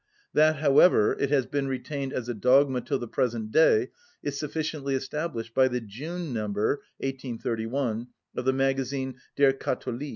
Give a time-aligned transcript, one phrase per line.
[0.33, 3.91] That, however, it has been retained as a dogma till the present day
[4.23, 10.09] is sufficiently established by the June number, 1831, of the magazine 'Der Katholik.